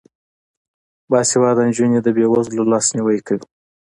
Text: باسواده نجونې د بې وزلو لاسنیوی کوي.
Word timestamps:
باسواده 1.11 1.61
نجونې 1.69 1.99
د 2.03 2.07
بې 2.15 2.25
وزلو 2.33 2.63
لاسنیوی 2.71 3.19
کوي. 3.27 3.45